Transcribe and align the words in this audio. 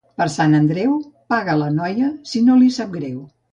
Per 0.19 0.25
Sant 0.35 0.55
Andreu, 0.59 0.95
paga 1.35 1.55
la 1.61 1.69
noia, 1.77 2.11
si 2.33 2.45
no 2.49 2.59
li 2.65 2.73
sap 2.81 2.93
greu. 2.99 3.25